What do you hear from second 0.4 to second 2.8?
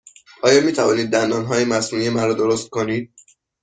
آیا می توانید دندانهای مصنوعی مرا درست